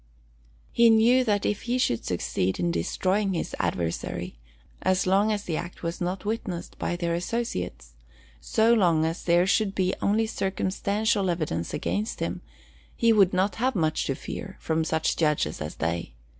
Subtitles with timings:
[0.71, 4.33] He knew that if he should succeed in destroying his adversary,
[4.91, 7.91] so long as the act was not witnessed by their associates,
[8.39, 12.41] so long as there should be only circumstantial evidence against him,
[12.95, 16.13] he would not have much to fear from such judges as they.